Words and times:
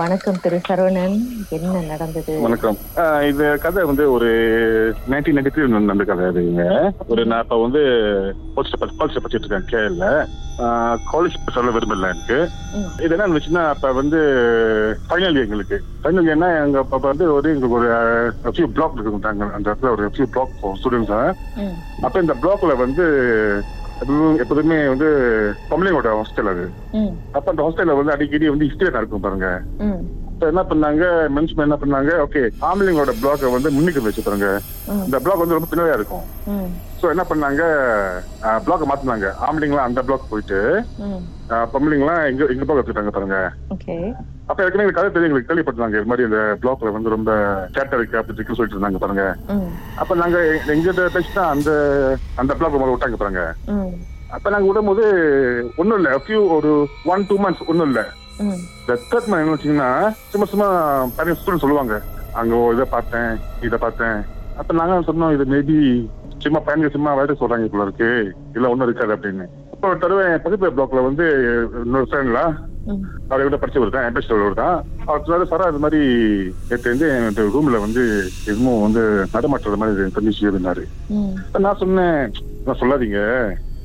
வணக்கம் 0.00 0.38
திரு 0.42 0.58
சரவணன். 0.66 1.16
என்ன 1.56 1.80
நடந்தது? 1.90 2.32
வணக்கம். 2.44 2.76
இந்த 3.30 3.44
கதை 3.64 3.82
வந்து 3.90 4.04
ஒரு 4.14 4.28
நைன்டீன் 5.12 5.36
நைன்டி 5.36 5.50
த்ரீ 5.54 5.64
நடந்த 5.72 6.04
கதை 6.10 6.28
இதுங்க 6.32 6.64
ஒரு 7.12 7.22
நான் 7.30 7.42
இப்போ 7.44 7.56
வந்து 7.64 7.82
காலேஜ் 8.54 8.78
படிச்சுட்டு 9.00 9.42
இருக்கேன் 9.42 9.68
கேஎல்ல 9.72 10.06
காலேஜ் 11.12 11.36
சொல்ல 11.56 11.74
விரும்பல 11.76 12.10
எனக்கு. 12.12 12.38
இது 13.04 13.12
என்ன 13.14 13.26
இருந்துச்சுன்னா 13.26 13.64
அப்ப 13.74 13.92
வந்து 14.00 14.20
ஃபைனல் 15.06 15.42
எங்களுக்கு. 15.44 15.78
ஃபைனல் 16.02 16.26
இயர்னா 16.28 16.50
எங்க 16.64 16.78
அப்ப 16.84 17.02
வந்து 17.12 17.26
ஒரு 17.36 17.52
எங்களுக்கு 17.54 17.78
ஒரு 17.78 17.90
ஃபியூ 18.56 18.68
பிளாக் 18.78 18.96
இருக்குங்க 18.96 19.30
அந்த 19.56 19.66
இடத்துல 19.68 19.92
ஒரு 19.96 20.06
ஃபியூ 20.16 20.28
பிளாக் 20.36 20.56
ஸ்டூடெண்ட்ஸ் 20.80 21.14
அப்ப 22.06 22.16
இந்த 22.24 22.36
பிளாக்ல 22.42 22.76
வந்து 22.84 23.06
எப்பவும் 24.02 24.38
எப்போதுமே 24.38 24.88
வந்து 24.88 25.08
பொம்பளைங்களோட 25.70 26.10
ஹாஸ்டல் 26.12 26.50
அது. 26.50 26.64
அப்ப 27.30 27.46
அந்த 27.50 27.62
ஹாஸ்டல்ல 27.62 27.96
வந்து 27.96 28.12
அடிக்கடி 28.12 28.48
வந்து 28.48 28.68
ஹிஸ்டரி 28.68 28.90
நடக்கும் 28.90 29.20
பாருங்க. 29.20 29.48
இப்ப 30.42 30.54
என்ன 30.54 30.62
பண்ணாங்க? 30.64 31.04
மென்ஸ் 31.34 31.52
என்ன 31.58 31.76
பண்ணாங்க? 31.76 32.12
ஓகே 32.22 32.40
ஆம்பளைங்களோட 32.60 33.12
பிளாக் 33.20 33.52
வந்து 33.52 33.70
முன்னுக்கு 33.70 34.00
வச்சுப்பாங்க 34.00 34.46
ம், 34.88 35.02
இந்த 35.04 35.18
பிளாக் 35.18 35.38
வந்து 35.38 35.54
ரொம்ப 35.54 35.68
பின்னாடியா 35.70 35.94
இருக்கும். 35.94 36.24
சோ 37.00 37.10
என்ன 37.10 37.24
பண்ணாங்க? 37.28 37.62
பிளாக் 38.64 38.88
மாத்தினாங்க. 38.88 39.28
ஆம்பளைங்களாம் 39.42 39.88
அந்த 39.88 40.02
பிளாக் 40.02 40.30
போயிட்டு 40.30 40.58
பொம்பளைங்களாம் 41.72 42.26
எங்க 42.26 42.44
எங்க 42.46 42.64
பிளாக் 42.64 42.80
வச்சுட்டாங்க 42.80 43.08
பாருங்க. 43.08 43.38
அப்ப 44.46 44.62
ஏற்கனவே 44.62 44.88
இந்த 44.88 44.96
கதை 44.96 45.10
தெரியும் 45.10 45.30
எங்களுக்கு 45.30 45.50
கேள்விப்பட்டாங்க 45.50 45.96
இது 45.96 46.04
மாதிரி 46.04 46.28
இந்த 46.28 46.40
பிளாக்ல 46.62 46.92
வந்து 46.92 47.08
ரொம்ப 47.08 47.30
கேட்ட 47.72 47.96
இருக்கு 47.96 48.18
அப்படி 48.18 48.36
இருக்குன்னு 48.36 48.60
சொல்லிட்டு 48.60 48.78
இருந்தாங்க 48.78 48.98
பாருங்க. 48.98 49.26
அப்ப 49.96 50.14
நாங்க 50.14 50.38
எங்க- 50.68 51.10
பேசினா 51.16 51.44
அந்த 51.54 51.70
அந்த 52.36 52.54
பிளாக் 52.54 52.74
முதல்ல 52.74 52.94
விட்டாங்க 52.94 53.14
பாருங்க. 53.14 53.44
அப்ப 54.30 54.50
நாங்க 54.50 54.66
விடும்போது 54.68 55.04
ஒண்ணும் 55.76 55.96
இல்ல. 55.96 56.20
ஃபியூ 56.24 56.48
ஒரு 56.56 56.72
ஒன் 57.04 57.26
டூ 57.28 57.36
மந்த்ஸ் 57.38 57.66
ஒண்ணும் 57.66 57.86
இல்ல. 57.86 58.02
மந்த் 58.38 59.14
என்ன 59.36 59.54
வச்சீங்கன்னா 59.54 59.90
சும்மா 60.32 60.46
சும்மா 60.46 60.68
நிறைய 61.16 61.34
ஸ்டூடெண்ட் 61.34 61.64
சொல்லுவாங்க. 61.64 61.94
அங்க 62.40 62.54
இதை 62.74 62.86
பார்த்தேன் 62.90 63.30
இதை 63.66 63.78
பார்த்தேன். 63.78 64.18
அப்ப 64.60 64.74
நாங்க 64.78 65.00
சொன்னோம் 65.08 65.34
இது 65.34 65.44
மேபி 65.52 65.76
சும்மா 66.44 66.60
பையனுக்கு 66.60 66.94
சும்மா 66.94 67.10
வேலை 67.14 67.34
சொல்றாங்க 67.34 67.68
போல 67.68 67.86
இருக்கு. 67.86 68.10
இல்ல 68.56 68.70
ஒண்ணும் 68.70 68.88
இருக்காது 68.88 69.14
அப்படின்னு. 69.16 69.44
இப்போ 69.74 69.94
தடவை 69.96 70.24
பக்கத்து 70.36 70.70
பிளாக்ல 70.70 71.02
வந்து 71.06 71.24
இன்னொரு 71.82 72.08
ஃப்ரெண்ட்ல 72.08 72.40
அவரை 73.28 73.42
விட 73.46 73.56
படிச்ச 73.56 73.80
ஒரு 73.80 73.90
தான் 73.90 74.04
என் 74.06 74.14
பேச்சு 74.14 74.34
ஒரு 74.38 74.54
தான் 74.54 74.76
அவர் 75.02 75.22
சொன்னாரு 75.24 75.50
சாரா 75.50 75.68
இது 75.70 75.82
மாதிரி 75.84 76.00
நேற்று 76.68 76.92
வந்து 76.92 77.08
என் 77.16 77.52
ரூம்ல 77.54 77.78
வந்து 77.80 78.02
எதுவும் 78.46 78.82
வந்து 78.82 79.02
நடமாட்டுறது 79.34 79.80
மாதிரி 79.82 80.08
தெரிஞ்சு 80.16 80.48
இருந்தாரு 80.48 80.84
ம், 81.10 81.32
அப்ப 81.42 81.60
நான் 81.66 81.80
சொன்னேன் 81.82 82.18
நான் 82.66 82.80
சொல்லாதீங்க. 82.80 83.20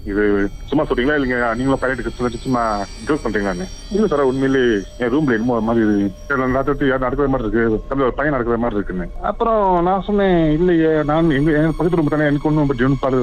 இது 0.08 0.24
சும்மா 0.70 0.84
சொல்றீங்களா? 0.84 1.16
இல்லைங்க 1.18 1.38
நீங்களும் 1.58 1.80
பைலட்டுக்கு 1.80 2.18
சொல்லிட்டு 2.18 2.44
சும்மா 2.44 2.62
ஜோக் 3.08 3.24
பண்றீங்களான்னு 3.24 3.66
இல்ல 3.92 4.08
சார் 4.08 4.24
உண்மையிலே 4.24 4.62
என் 5.00 5.12
ரூம்ல 5.14 5.36
என்னமோ 5.36 5.58
மாதிரி 5.68 5.84
நடத்துறது 6.54 6.90
யார் 6.90 7.06
நடக்கிற 7.06 7.28
மாதிரி 7.28 7.46
இருக்கு? 7.48 7.64
அந்த 7.90 8.02
ஒரு 8.04 8.16
பையன் 8.16 8.36
நடக்கிற 8.36 8.58
மாதிரி 8.58 8.78
இருக்குன்னு. 8.78 9.08
அப்புறம் 9.30 9.60
நான் 9.88 10.06
சொன்னேன் 10.08 10.38
இல்லையே 10.56 10.92
நான் 11.06 11.32
எங்க 11.32 11.50
பக்கத்து 11.72 12.00
ரூம் 12.00 12.14
தானே 12.14 12.30
எனக்கு 12.30 12.50
ஒன்றும் 12.50 12.72
பாரு 12.98 13.20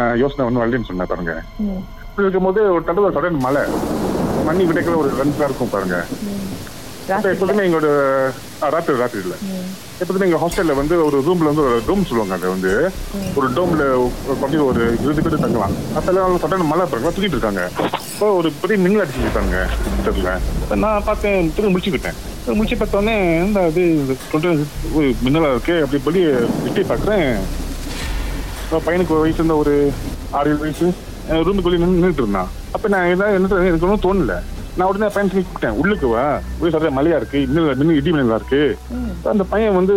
அஹ், 0.00 0.16
யோசனை 0.16 0.46
ஒன்றும் 0.46 0.62
வரலன்னு 0.62 0.88
சொன்னேன் 0.88 1.10
பாருங்க. 1.10 1.32
இருக்கும்போது 2.20 2.60
ஒரு 2.72 2.84
தடவை 2.84 3.08
சடன் 3.12 3.42
மழை. 3.42 3.64
மண்ணி 4.46 4.64
விடைக்கிற 4.64 4.94
ஒரு 4.96 5.10
ரெண்டா 5.18 5.44
இருக்கும் 5.44 5.72
பாருங்க. 5.72 5.96
எப்போதுமே 7.32 7.62
எங்களோட 7.66 7.88
ராத்திரி 8.74 8.96
ராத்திரி 9.02 9.20
இல்ல 9.24 9.34
எப்போதுமே 10.02 10.26
எங்க 10.26 10.38
ஹாஸ்டல்ல 10.42 10.74
வந்து 10.80 10.94
ஒரு 11.06 11.18
ரூம்ல 11.26 11.50
வந்து 11.50 11.64
ஒரு 11.66 11.76
டோம் 11.86 12.06
சொல்லுவாங்க 12.08 12.34
அதை 12.38 12.48
வந்து. 12.54 12.72
ஒரு 13.38 13.46
டோம்ல 13.56 13.84
கொஞ்சம் 14.42 14.66
ஒரு 14.70 14.82
இருபது 15.02 15.24
பேர் 15.26 15.44
தங்கலாம். 15.44 15.74
அப்பெல்லாம் 15.98 16.40
சட்டம் 16.42 16.70
மழை 16.72 16.84
பாருங்க 16.90 17.12
தூக்கிட்டு 17.14 17.36
இருக்காங்க. 17.38 17.62
இப்போ 18.12 18.28
ஒரு 18.40 18.50
பெரிய 18.62 18.78
மின்னல் 18.84 19.02
அடிச்சுக்கிட்டாங்க 19.04 19.56
தெரியல 20.06 20.34
நான் 20.84 21.06
பார்த்தேன் 21.08 21.50
திரும்ப 21.54 21.72
முடிச்சுக்கிட்டேன் 21.72 22.18
முடிச்சு 22.58 22.76
பார்த்தோன்னே 22.82 23.16
இந்த 23.46 23.62
அது 23.70 23.82
கொஞ்சம் 24.34 24.60
ஒரு 24.98 25.08
மின்னலா 25.24 25.50
இருக்கு? 25.54 25.74
அப்படி 25.84 26.02
படி 26.06 26.20
எட்டி 26.68 26.84
பார்க்குறேன். 26.92 27.26
பையனுக்கு 28.86 29.14
ஒரு 29.16 29.24
வயசு 29.24 29.40
இருந்த 29.40 29.56
ஒரு 29.62 29.74
ஆறு 30.38 30.50
ஏழு 30.52 30.62
வயசு 30.64 30.86
ரூமுக்குள்ளே 31.48 31.80
நின்று 31.80 31.96
நின்றுட்டு 31.96 32.24
இருந்தான். 32.24 32.50
அப்ப 32.76 32.88
நான் 32.94 33.10
ஏதாவது 33.14 33.36
என்ன 33.38 33.66
எனக்கு 33.70 33.86
ஒன்றும் 33.88 34.06
தோணல. 34.06 34.34
நான் 34.78 34.88
உடனே 34.88 35.08
பையன் 35.14 35.32
கூப்பிட்டேன் 35.34 35.78
உள்ளுக்கு 35.80 36.06
வா. 36.06 36.24
போய் 36.58 36.70
சொல்ற 36.70 36.90
மலையா 36.98 37.16
இருக்கு. 37.20 37.38
இன்னும் 37.42 37.94
இடி 37.94 38.10
மின்னலா 38.10 38.38
இருக்கு. 38.40 38.62
அந்த 39.24 39.44
பையன் 39.44 39.74
வந்து 39.74 39.94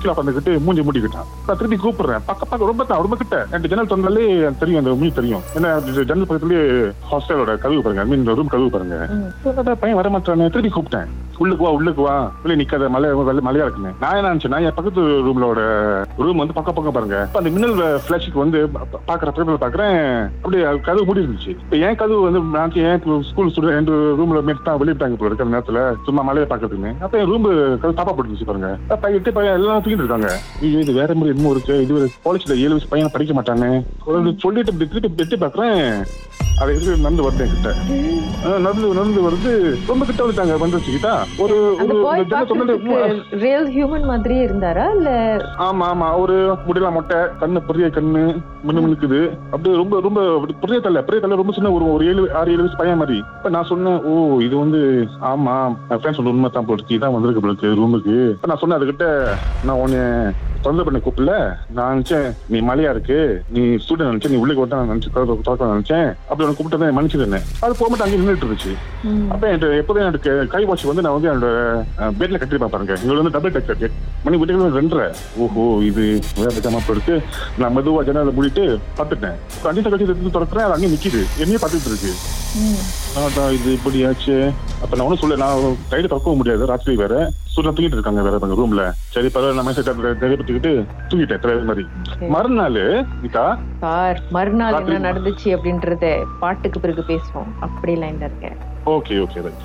கீழே 0.00 0.14
உட்காந்துக்கிட்டு 0.14 0.64
மூஞ்சி 0.64 0.80
மூடிக்கிட்டான். 0.80 1.26
நான் 1.46 1.56
திருப்பி 1.58 1.76
கூப்பிடுறேன். 1.76 2.20
பக்க 2.26 2.44
பக்கம் 2.44 2.68
ரொம்ப 2.68 2.84
தான் 2.84 2.98
ரொம்ப 2.98 3.16
கிட்ட. 3.16 3.46
எனக்கு 3.48 3.68
ஜன்னல் 3.68 4.16
எனக்கு 4.16 4.58
தெரியும் 4.58 4.84
அந்த 4.84 4.90
மூஞ்சி 4.90 5.12
தெரியும். 5.12 5.40
ஏன்னா 5.54 6.04
ஜன்னல் 6.04 6.26
பக்கத்துலயே 6.26 6.92
ஹாஸ்டலோட 7.10 7.44
கதவு 7.44 7.82
பாருங்க 7.82 8.00
ஐ 8.00 8.06
மீன் 8.06 8.24
ரூம் 8.24 8.46
கதவு 8.46 8.70
பாருங்க. 8.70 9.08
பையன் 9.74 10.02
வர 10.02 10.18
மாட்டானே 10.18 10.50
திருப்பி 10.50 10.80
கூப்பிட்டேன். 10.80 11.06
உள்ளுக்கு 11.38 11.64
வா 11.64 11.70
உள்ளுக்கு 11.70 12.02
வா. 12.02 12.30
வெளியே 12.42 12.64
நிக்காத 12.64 12.88
மலை 12.88 13.10
மலையா 13.10 13.54
இருக்குன்னு 13.54 13.92
நான் 14.00 14.14
என்ன 14.14 14.34
நினைச்சேன்னா 14.34 14.64
என் 14.64 14.74
பக்கத்து 14.74 15.00
ரூம்லோட 15.00 15.60
ரூம் 16.18 16.36
வந்து 16.36 16.52
பக்கம் 16.54 16.74
பக்கம் 16.74 16.92
பாருங்க. 16.92 17.20
அப்ப 17.20 17.38
அந்த 17.38 17.50
மின்னல் 17.50 18.00
பிளாஷுக்கு 18.08 18.34
வந்து 18.34 18.66
பா- 18.66 19.10
பாக்குற 19.10 19.28
பேப்பர் 19.30 19.70
பாக்குறேன். 19.70 20.24
அப்படியே 20.24 20.62
கதவு 20.62 21.04
மூடி 21.04 21.20
இருந்துச்சு. 21.20 21.48
இப்ப 21.48 21.76
என் 21.76 21.94
கதவு 21.94 22.20
வந்து 22.20 22.40
நான் 22.40 22.72
ஏன் 22.72 23.22
ஸ்கூல் 23.22 23.50
ஸ்டூடெண்ட் 23.50 23.88
ரூம்ல 23.88 24.42
மேட் 24.46 24.62
தான் 24.64 24.78
வெளியிட்டாங்க 24.78 25.16
போல 25.16 25.32
இருக்கு 25.32 25.44
அந்த 25.44 25.58
நேரத்துல. 25.58 25.94
சும்மா 26.04 26.22
மலையை 26.22 26.50
பாக்குறதுன்னு 26.50 27.02
அப்ப 27.02 27.18
என் 27.18 27.26
ரூம் 27.26 27.78
கதவு 27.80 27.92
தாப்பா 27.96 28.14
போட்டுருச்சு 28.14 28.44
பாருங்க. 28.54 28.70
அப்ப 28.94 29.10
எட்டு 29.18 29.30
பையன் 29.36 29.56
எல்லாம் 29.58 29.80
தூக்கிட்டு 29.82 30.04
இருக்காங்க. 30.04 30.30
ஐயோ 30.64 30.78
இது 30.84 30.92
வேற 31.00 31.10
மாதிரி 31.18 31.32
என்னமோ 31.34 31.54
இருக்கு. 31.54 31.76
இது 31.84 31.98
ஒரு 31.98 32.06
காலேஜ்ல 32.26 32.56
ஏழு 32.64 32.74
வயசு 32.74 32.92
பையன் 32.92 33.14
படிக்க 33.16 33.34
மாட்டானே. 33.38 33.70
சொல்லிட்டு 34.44 34.78
திருப்பி 34.94 35.24
எட்டி 35.24 35.38
பாக்குறேன் 35.44 35.80
அதை 36.62 36.72
இருக்கு 36.74 37.04
நடந்து 37.04 37.24
வருது 37.26 37.44
கிட்ட 37.52 37.68
நடந்து 38.64 38.88
நடந்து 38.98 39.20
வருது. 39.26 39.52
ரொம்ப 39.88 40.02
கிட்ட 40.08 40.20
வந்துட்டாங்க 40.24 40.56
வந்துச்சுக்கிட்டா 40.62 41.14
ஒரு 41.44 41.56
ரியல் 43.44 43.70
ஹியூமன் 43.76 44.06
மாதிரியே 44.10 44.42
இருந்தாரா? 44.48 44.84
இல்ல 44.96 45.10
ஆமா 45.66 45.86
ஆமா. 45.92 46.08
ஒரு 46.24 46.36
முடியலாம் 46.66 46.96
மொட்டை 46.98 47.18
கண்ணு 47.40 47.62
பெரிய 47.70 47.86
கண்ணு 47.96 48.22
மின்னு 48.66 48.84
மினுக்குது 48.84 49.20
அப்படியே 49.52 49.74
ரொம்ப 49.80 49.94
ரொம்ப 50.06 50.20
பெரிய 50.62 50.78
தலை 50.86 51.02
பெரிய 51.08 51.20
தலை 51.24 51.40
ரொம்ப 51.40 51.54
சின்ன 51.56 51.72
ஒரு 51.78 51.86
ஒரு 51.94 52.04
ஏழு 52.12 52.22
ஆறு 52.40 52.54
ஏழு 52.54 52.62
வயசு 52.64 52.80
பையன் 52.82 53.02
மாதிரி. 53.02 53.18
இப்ப 53.38 53.52
நான் 53.56 53.70
சொன்னேன் 53.72 53.98
ஓ 54.10 54.12
இது 54.46 54.54
வந்து 54.62 54.80
ஆமா 55.32 55.56
என் 55.92 56.00
ஃப்ரெண்ட்ஸ் 56.00 56.22
உண்மை 56.34 56.50
தான் 56.56 56.68
போட்டு 56.70 56.96
இதான் 56.98 57.16
வந்திருக்கு 57.16 57.42
போல 57.44 57.74
ரூமுக்கு 57.80 58.16
நான் 58.48 58.60
சொன்னேன் 58.60 58.78
அதுகிட்ட 58.78 59.06
நான் 59.66 59.78
உன்னை 59.82 60.00
தொந்தரவு 60.64 60.86
பண்ண 60.86 60.98
கூப்பிடல. 61.04 61.32
நான் 61.76 61.90
நினைச்சேன் 61.94 62.26
நீ 62.52 62.58
மலையா 62.68 62.90
இருக்கு 62.94 63.16
நீ 63.54 63.62
ஸ்டூடெண்ட் 63.82 64.10
நினைச்சேன் 64.10 64.32
நீ 64.34 64.38
உள்ளே 64.42 64.54
நான் 64.72 64.90
நினைச்சு 64.90 65.12
திறக்க 65.14 65.68
நினைச்சேன். 65.72 66.08
அப்படி 66.28 66.44
உனக்கு 66.44 66.58
கூப்பிட்டு 66.58 66.80
தான் 66.82 66.96
மன்னிச்சிருந்தேன் 66.96 67.46
அது 67.64 67.78
போக 67.80 67.98
அங்கே 68.04 68.18
நின்றுட்டு 68.20 68.46
இருந்துச்சு. 68.46 68.72
அப்ப 69.32 69.42
என்கிட்ட 69.50 69.80
எப்போதும் 69.82 70.06
எனக்கு 70.10 70.32
கை 70.54 70.62
வாட்ச் 70.70 70.86
வந்து 70.90 71.04
நான் 71.06 71.16
வந்து 71.16 71.30
என்னோட 71.32 71.50
பெட்ல 72.20 72.40
கட்டிருப்பேன் 72.42 72.74
பாருங்க. 72.74 72.96
இங்க 73.02 73.18
வந்து 73.20 73.34
டபுள் 73.36 73.54
டெக் 73.56 73.70
கட்டி 73.72 73.90
மணி 74.26 74.40
வீட்டுக்கு 74.42 74.78
ரெண்டரை. 74.80 75.08
ஓஹோ 75.44 75.64
இது 75.90 76.04
வேற 76.40 76.52
விதமா 76.58 76.80
இருக்கு 76.94 77.16
நான் 77.62 77.76
மெதுவா 77.78 78.06
ஜன்னலை 78.08 78.34
மூடிட்டு 78.38 78.66
பார்த்துட்டேன் 79.00 79.36
அஞ்சு 79.72 79.90
கட்டி 79.90 80.32
திறக்கிறேன் 80.38 80.66
அது 80.68 80.76
அங்கேயே 80.76 80.94
நிக்குது. 80.96 81.22
என்னையே 81.42 81.60
பார்த்துட்டு 81.64 81.92
இருக்கு. 81.92 82.12
இது 83.56 83.70
இப்படி 83.76 83.98
ஆச்சு. 84.08 84.36
அப்ப 84.82 84.96
நான் 84.96 85.06
ஒன்றும் 85.06 85.22
சொல்ல 85.22 85.36
நான் 85.42 85.76
டைடு 85.90 86.06
திறக்கவும் 86.06 86.38
முடியாது. 86.40 86.66
ராத்திரி 86.70 86.94
வேற. 86.96 87.14
சூரியன் 87.52 87.76
தூங்கிட்டு 87.76 87.96
இருக்காங்க 87.96 88.22
வேற 88.26 88.38
எங்க 88.46 88.56
ரூம்ல 88.60 88.84
சரி 89.14 89.28
பரவாயில்ல. 89.34 89.58
நான் 89.58 89.68
மெசேஜ் 89.68 89.90
தைரியப்பட்டுக்கிட்டு 90.22 90.72
தூங்கிட்டேன். 91.08 91.42
தலைவர் 91.44 91.68
மாதிரி. 91.70 91.84
மறுநாள் 92.34 92.80
கீதா 93.22 93.46
சார் 93.84 94.20
மறுநாள் 94.36 94.78
என்ன 94.86 95.12
நடந்துச்சு 95.12 95.48
அப்படின்றத 95.56 96.12
பாட்டுக்கு 96.42 96.80
பிறகு 96.80 97.04
பேசுவோம். 97.08 97.52
அப்படி 97.66 97.94
லைன்ல 98.02 98.28
இருக்கேன். 98.30 98.58
Okay 98.96 99.16
okay 99.24 99.44
right. 99.46 99.64